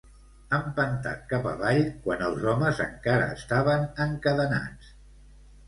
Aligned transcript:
Empentat 0.59 1.21
cap 1.33 1.45
avall, 1.51 1.83
quan 2.07 2.25
els 2.29 2.49
homes 2.55 2.83
encara 2.87 3.29
estaven 3.37 3.87
encadenats. 4.09 4.93